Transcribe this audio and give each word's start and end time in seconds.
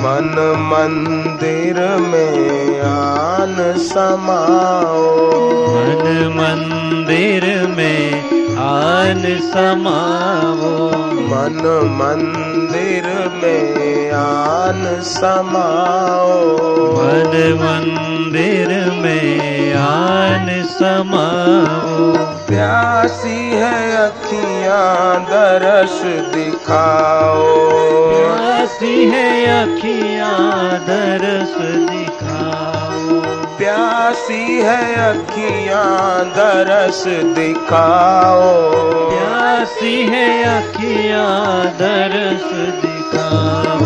मन 0.00 0.36
मंदिर 0.58 1.80
में 2.00 2.80
आन 2.80 3.74
समाओ। 3.78 5.26
मन 5.68 6.32
मंदिर 6.36 7.68
में 7.68 8.30
आन 8.56 9.22
समाओ। 9.40 10.88
मन 11.32 11.58
मंदिर 11.92 13.30
में 13.42 14.10
आन 14.10 15.00
समाओ। 15.02 16.56
मन 16.96 17.58
मंदिर 17.62 18.68
में 19.02 19.74
आन 19.74 20.64
समाओ। 20.64 21.89
प्यासी 22.70 23.50
है 23.50 23.96
अखियाँ 23.96 25.20
दरस 25.24 26.02
दिखाओ। 26.34 27.44
प्यासी 28.10 29.04
है 29.04 29.46
अखियाँ 29.46 30.78
दरस 30.78 31.54
दिखाओ। 31.90 33.20
प्यासी 33.58 34.60
है 34.60 34.94
अखियाँ 34.94 36.24
दरस 36.24 37.04
दिखाओ। 37.06 38.52
प्यासी 39.10 40.02
है 40.02 40.28
अखियाँ 40.42 41.66
दरस 41.66 42.48
दिखाओ। 42.84 43.78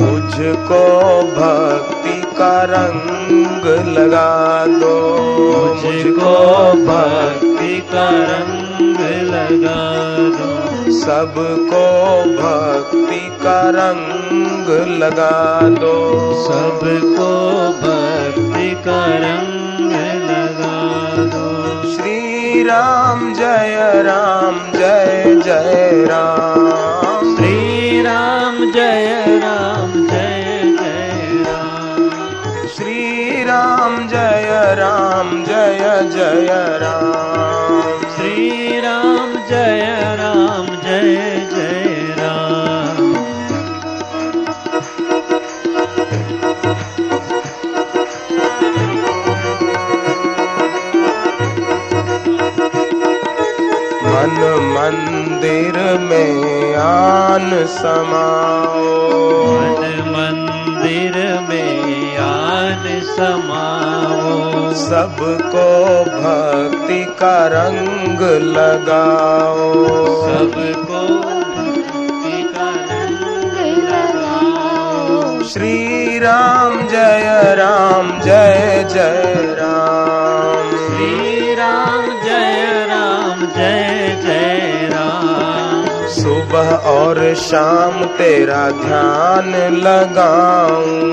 मुझको 0.00 0.84
भक्ति 1.22 2.22
का 2.38 2.62
रंग 2.62 3.66
लगा 3.98 4.66
दो। 4.66 4.96
मुझको 5.84 6.32
भक्ति 7.62 7.80
का 7.94 8.08
रंग 8.10 9.00
लगा 9.30 9.80
दो। 10.36 10.92
सबको 10.92 11.84
भक्ति 12.38 13.20
का 13.42 13.60
रंग 13.70 14.68
लगा 15.02 15.60
दो। 15.68 15.94
सबको 16.44 17.28
भक्ति 17.82 18.70
का 18.84 19.04
रंग 19.06 19.92
लगा 20.30 20.76
दो। 21.32 21.46
श्री 21.92 22.62
राम 22.64 23.34
जय 23.34 24.02
राम 24.02 24.58
जय 24.72 25.40
जय 25.44 26.04
राम। 26.10 27.36
श्री 27.36 28.02
राम 28.02 28.72
जय 28.72 29.40
राम 29.44 30.06
जय 30.06 30.60
जय 30.80 31.44
राम। 31.46 32.10
श्री 32.68 33.44
राम 33.44 34.08
जय 34.08 34.74
राम 34.78 35.44
जय 35.44 36.08
जय 36.12 36.78
राम। 36.82 37.11
मन 54.12 54.38
मंदिर 54.76 55.98
में 55.98 56.76
आन 56.76 57.66
समाओ। 57.66 59.02
मन 59.52 60.04
मंदिर 60.08 61.40
में 61.48 62.18
आन 62.18 63.00
समाओ। 63.04 64.74
सबको 64.74 66.04
भक्ति 66.04 67.04
का 67.04 67.46
रंग 67.46 68.20
लगाओ। 68.56 69.84
सबको 70.22 71.14
भक्ति 71.14 72.42
का 72.42 72.72
श्री 75.48 76.18
राम 76.18 76.88
जय 76.88 77.54
राम 77.58 78.20
जय 78.20 78.86
जय 78.94 79.56
राम। 79.60 79.81
सुबह 86.12 86.70
और 86.76 87.34
शाम 87.34 88.04
तेरा 88.04 88.70
ध्यान 88.70 89.54
लगाऊँ। 89.74 91.12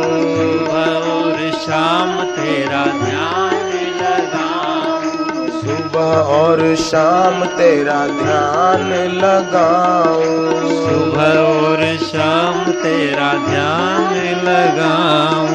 और 0.69 1.51
शाम 1.51 2.23
तेरा 2.23 2.83
ध्यान 2.85 3.69
लगाऊँ। 4.01 5.47
सुबह 5.61 6.17
और 6.17 6.75
शाम 6.75 7.45
तेरा 7.45 8.07
ध्यान 8.07 8.93
लगाऊँ। 9.15 10.59
सुबह 10.87 11.39
और 11.39 11.97
शाम 11.97 12.71
तेरा 12.71 13.33
ध्यान 13.33 14.13
लगाऊँ। 14.45 15.48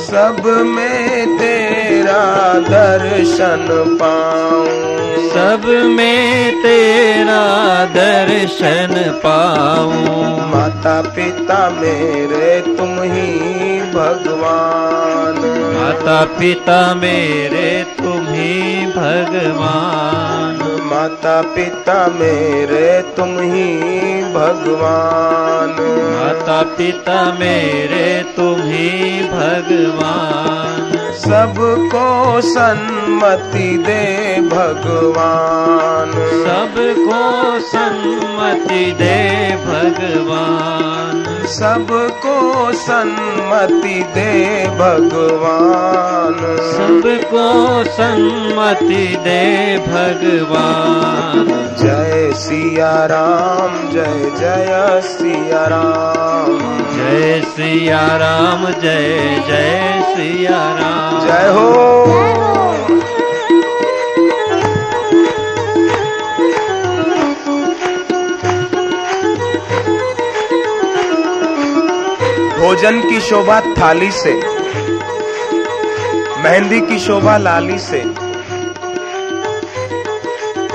सब 0.00 0.42
में 0.46 1.38
तेरा 1.38 2.24
दर्शन 2.54 3.66
पाऊँ। 4.02 4.66
सब 5.30 5.62
में 5.96 6.52
तेरा 6.62 7.42
दर्शन 7.84 9.20
पाऊँ। 9.24 10.50
माता 10.50 11.02
पिता 11.02 11.70
मेरे 11.70 12.60
तुम 12.60 13.02
ही 13.02 13.30
भगवान। 13.80 15.38
माता 15.76 16.24
पिता 16.24 16.94
मेरे 16.94 17.86
तुम 17.98 18.26
ही 18.28 18.86
भगवान। 18.86 20.29
माता 20.90 21.42
पिता 21.42 22.06
मेरे 22.06 23.02
तुम 23.16 23.28
ही 23.28 23.76
भगवान। 24.24 25.68
माता 25.68 26.62
पिता 26.62 27.32
मेरे 27.32 28.22
तुम 28.36 28.54
ही 28.54 29.22
भगवान। 29.22 30.90
सबको 31.14 32.40
सन्मति 32.40 33.76
दे 33.76 34.36
भगवान। 34.40 36.12
सबको 36.46 37.60
सम्मति 37.60 38.92
दे 38.92 39.50
भगवान। 39.56 41.29
सबको 41.50 42.72
सन्मति 42.72 43.94
दे 44.14 44.34
भगवान। 44.78 46.36
सबको 46.66 47.46
सम्मति 47.92 49.06
दे 49.24 49.44
भगवान। 49.86 51.46
जय 51.80 52.30
सिया 52.34 52.92
राम 53.06 53.90
जय 53.90 54.30
जय 54.38 55.00
सिया 55.04 55.64
राम 55.66 56.58
जय 56.96 57.40
सिया 57.46 58.06
राम 58.16 58.66
जय 58.72 59.42
जय 59.48 60.02
सिया 60.14 60.62
राम 60.78 61.20
जय 61.26 61.48
हो। 61.48 62.99
भोजन 72.60 73.00
की 73.00 73.20
शोभा 73.20 73.60
थाली 73.78 74.10
से, 74.12 74.32
मेहंदी 76.42 76.80
की 76.80 76.98
शोभा 76.98 77.36
लाली 77.38 77.78
से, 77.78 78.00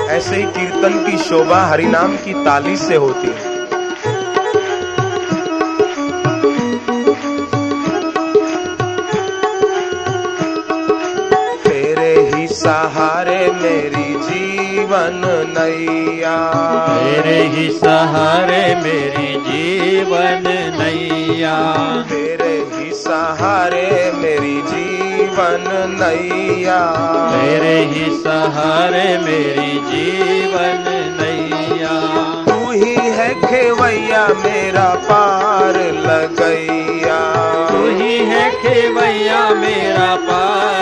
ऐसे 0.09 0.35
ही 0.35 0.43
कीर्तन 0.47 1.05
की 1.05 1.17
शोभा 1.17 1.61
हरिनाम 1.65 2.15
की 2.17 2.33
ताली 2.45 2.75
से 2.77 2.95
होती 2.95 3.27
है। 3.27 3.53
तेरे 11.63 12.13
ही 12.29 12.47
सहारे 12.47 13.39
मेरी 13.53 14.13
जी 14.23 14.55
जीवन 14.85 15.21
नैया। 15.57 16.35
तेरे 16.87 17.43
ही 17.43 17.69
सहारे 17.69 18.75
मेरी 18.75 19.33
जीवन 19.47 20.43
नैया। 20.79 21.55
तेरे 22.09 22.53
ही 22.73 22.93
सहारे 22.93 24.11
मेरी 24.15 24.61
जीवन 24.61 25.65
नैया। 26.01 26.79
तेरे 27.31 27.77
ही 27.85 28.05
सहारे 28.17 29.17
मेरी 29.17 29.71
जीवन 29.91 30.83
नैया। 31.21 31.95
तू 32.45 32.71
ही 32.71 32.95
है 32.95 33.33
खेवैया 33.41 34.27
मेरा 34.27 34.95
पार 34.95 35.75
लगैया। 36.05 37.19
तू 37.69 37.89
ही 37.89 38.17
है 38.17 38.51
खेवैया 38.51 39.49
मेरा 39.49 40.15
पार 40.15 40.75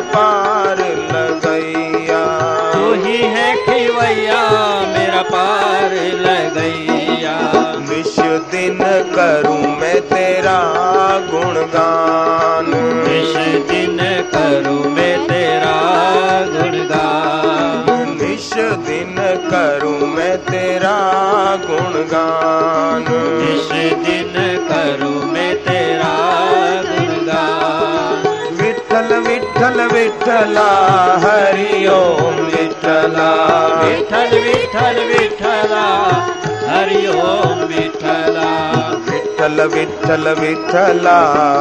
पार 0.00 0.78
लगैया। 1.12 2.22
तू 2.74 2.92
ही 3.04 3.16
है 3.16 3.48
खेवैया 3.56 4.40
मेरा 4.88 5.22
पार 5.22 5.94
लगैया। 6.20 7.36
निश 7.90 8.16
दिन 8.52 8.78
करूँ 9.14 9.62
मैं 9.80 10.00
तेरा 10.00 10.58
गुणगान। 11.30 12.66
इस 13.10 13.34
दिन 13.70 13.98
करूँ 14.34 14.84
मैं 14.92 15.16
तेरा 15.26 15.76
गुणगान। 16.54 18.16
निश 18.22 18.50
दिन 18.86 19.16
करूँ 19.50 20.08
मैं 20.08 20.36
तेरा 20.38 20.96
गुणगान। 21.66 23.06
इस 23.50 23.68
दिन 24.06 24.34
करूँ 24.70 25.19
विठल 30.30 30.58
हरि 31.22 31.86
ओम 31.92 32.34
विठला 32.50 33.30
विठल 33.82 34.34
विठल 34.44 34.98
विठला 35.08 35.86
हरि 36.66 37.00
ओम 37.22 37.62
विठला 37.70 38.50
विठल 39.08 39.60
विठल 39.74 40.28
विठला 40.40 41.16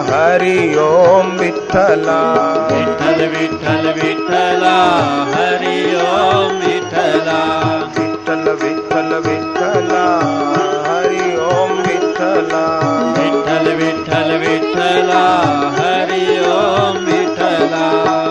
हरि 0.10 0.58
ओम 0.84 1.32
विठला 1.40 2.20
विठल 2.72 3.26
विठल 3.34 3.88
विठला 4.02 4.76
हरि 5.34 5.78
ओम 6.06 6.56
विठला 6.66 7.42
विठल 7.98 8.50
विठल 8.64 9.14
विठला 9.28 10.06
हरि 10.88 11.36
ओम 11.50 11.74
विठला 11.88 12.66
विठल 13.18 13.74
विठल 13.82 14.38
विठला 14.46 15.24
हरि 15.80 16.26
ओम 16.52 17.06
विठला 17.06 18.29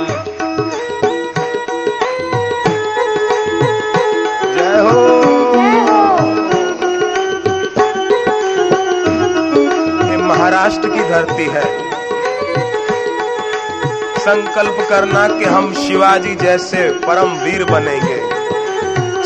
महाराष्ट्र 10.69 10.89
की 10.89 11.09
धरती 11.09 11.45
है। 11.45 11.91
संकल्प 14.19 14.87
करना 14.91 15.29
कि 15.29 15.45
हम 15.45 15.75
शिवाजी 15.75 16.35
जैसे 16.35 16.91
परम 16.91 17.29
वीर 17.29 17.65
बनेंगे। 17.65 18.19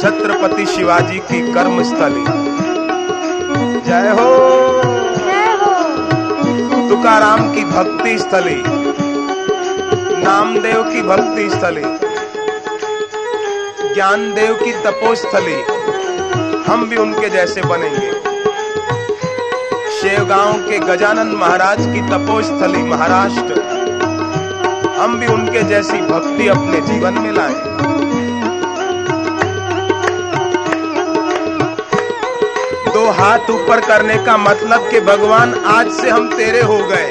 छत्रपति 0.02 0.66
शिवाजी 0.66 1.18
की 1.18 1.52
कर्म 1.52 1.82
स्थली 1.82 2.24
जय 3.80 4.08
हो। 4.08 4.28
तुकाराम 6.88 7.54
की 7.54 7.64
भक्ति 7.64 8.18
स्थली। 8.18 8.62
नामदेव 10.24 10.82
की 10.82 11.02
भक्ति 11.02 11.50
स्थली। 11.50 11.98
ज्ञानदेव 13.94 14.54
की 14.54 14.72
तपोस्थली। 14.72 15.62
हम 16.72 16.88
भी 16.88 16.96
उनके 16.96 17.28
जैसे 17.28 17.62
बनेंगे। 17.62 18.31
शेवगांव 20.12 20.52
के 20.60 20.78
गजानंद 20.78 21.32
महाराज 21.32 21.78
की 21.84 22.00
तपोस्थली 22.08 22.82
महाराष्ट्र। 22.82 23.60
हम 24.98 25.14
भी 25.20 25.26
उनके 25.26 25.62
जैसी 25.62 26.00
भक्ति 26.00 26.48
अपने 26.48 26.80
जीवन 26.80 27.14
में 27.14 27.30
लाए। 27.32 27.54
दो 32.92 33.06
हाथ 33.12 33.50
ऊपर 33.50 33.80
करने 33.80 34.16
का 34.26 34.36
मतलब 34.36 34.90
कि 34.90 35.00
भगवान 35.00 35.54
आज 35.68 35.92
से 35.92 36.10
हम 36.10 36.28
तेरे 36.28 36.60
हो 36.62 36.78
गए। 36.88 37.10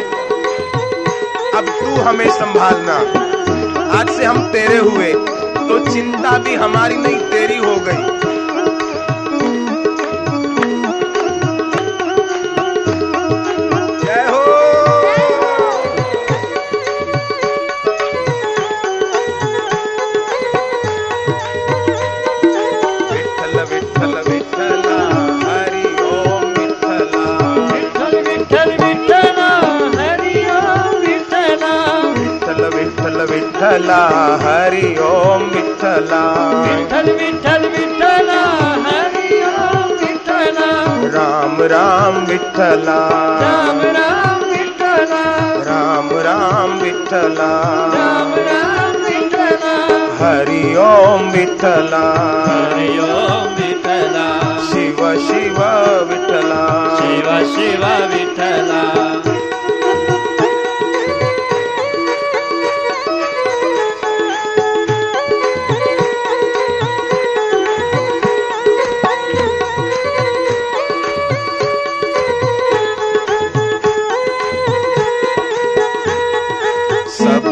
अब 1.58 1.74
तू 1.80 2.02
हमें 2.02 2.30
संभालना। 2.30 2.98
आज 4.00 4.10
से 4.10 4.26
हम 4.26 4.44
तेरे 4.52 4.78
हुए 4.80 5.14
तो 5.14 5.80
चिंता 5.92 6.38
भी 6.38 6.56
हमारी 6.56 6.98
नहीं, 6.98 7.20
तेरी 7.32 7.58
हो 7.58 7.76
गई। 7.80 8.20
विठ्ठला 33.72 34.00
हरि 34.42 34.88
ओम 35.02 35.44
विठ्ठला 35.52 36.22
विठल 36.64 37.10
विठल 37.20 37.66
विठला 37.76 38.40
हरि 38.86 39.38
ओम 39.50 39.92
विठला 40.02 40.66
राम 41.14 41.62
राम 41.74 42.18
विठ्ठला 42.30 42.98
राम 43.44 43.80
राम 43.98 44.44
विठला 44.52 45.24
राम 45.70 46.10
राम 46.28 46.78
विठ्ठला 46.82 47.50
राम 47.96 48.34
राम 48.50 49.00
विठला 49.06 49.74
हरि 50.22 50.62
ओम 50.90 51.30
विठ्ठला 51.38 52.06
हरि 52.50 52.90
ओम 53.10 53.54
विठला 53.62 54.30
शिव 54.72 55.04
शिव 55.30 55.64
विठ्ठला 56.12 56.64
शिव 57.00 57.32
शिव 57.56 57.86
विठला 58.16 59.31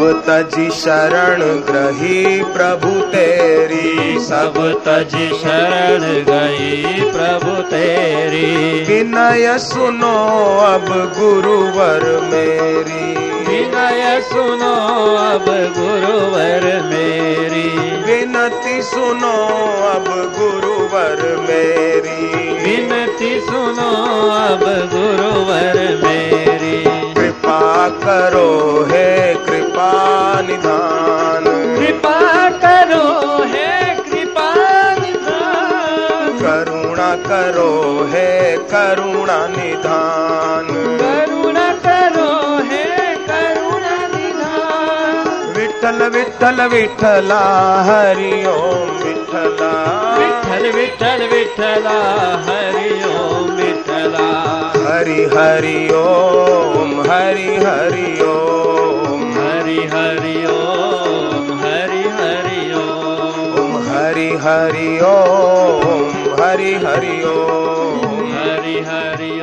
तजी 0.02 0.70
शरण 0.70 1.42
ग्रही 1.42 2.42
प्रभु 2.42 3.00
तेरी। 3.00 4.18
सब 4.20 4.82
तज 4.84 5.10
शरण 5.32 6.00
गई 6.00 7.00
प्रभु 7.10 7.62
तेरी। 7.62 8.84
विनय 8.84 9.58
सुनो 9.58 10.38
अब 10.60 11.14
गुरुवर 11.18 12.20
मेरी। 12.20 13.30
विनय 13.44 14.20
सुनो 14.20 15.16
अब 15.16 15.44
गुरुवर 15.78 16.82
मेरी। 16.82 17.80
विनती 18.00 18.82
सुनो 18.82 19.46
अब 19.90 20.34
गुरुवर 20.38 21.36
मेरी। 21.40 22.30
विनती 22.64 23.40
सुनो 23.40 24.30
अब 24.30 24.60
गुरुवर 24.94 26.00
मेरी। 26.04 27.14
कृपा 27.14 27.88
करो 27.88 28.86
हे 28.90 29.34
कृपा 29.80 30.40
निधान। 30.40 31.44
कृपा 31.76 32.18
करो 32.64 33.04
हे 33.42 33.94
कृपा 33.94 34.48
निधान। 34.94 36.36
करुणा 36.38 37.08
करो 37.28 37.70
हे 38.12 38.56
करुणा 38.72 39.38
निधान। 39.46 40.68
करुणा 41.00 41.66
करो 41.86 42.28
हे 42.58 42.84
करुणा 43.30 43.96
निधान। 44.16 45.54
विठ्ठल 45.56 46.08
विठ्ठल 46.08 46.62
विठ्ठला 46.68 47.40
हरि 47.88 48.32
ओम 48.46 48.90
विठ्ठला। 49.06 49.72
विठ्ठल 50.18 50.70
विठ्ठल 50.78 51.26
विठ्ठला 51.32 51.98
हरि 52.48 52.94
ओम 53.14 53.50
विठ्ठला। 53.56 54.28
हरि 54.86 55.20
हरि 55.34 55.88
ओम 55.94 57.00
हरि 57.10 57.56
हरि 57.56 58.22
ओम। 58.22 58.49
हरि 59.70 59.78
हरि 59.78 60.46
ओम 60.46 61.58
हरि 61.58 62.02
हरि 62.08 62.72
ओम। 62.74 63.76
हरि 63.88 64.30
हरि 64.36 64.88
ओम 65.00 66.42
हरि 66.42 66.74
हरि 66.74 67.22
ओम। 67.24 68.32
हरि 68.32 68.80
हरि 68.80 69.39